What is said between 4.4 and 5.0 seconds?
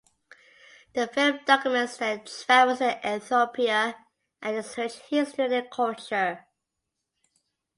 and its rich